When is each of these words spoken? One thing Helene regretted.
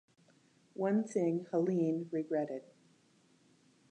One 0.79 1.03
thing 1.03 1.45
Helene 1.51 2.09
regretted. 2.11 2.63